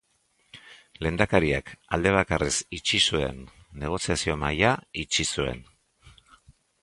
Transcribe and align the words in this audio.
Lehendakariak 1.05 1.67
aldebakarrez 1.97 2.55
itxi 2.79 3.01
zuen 3.13 3.43
negoziazio 3.83 4.39
mahaia 4.45 4.71
itxi 5.03 5.27
zuen. 5.35 5.63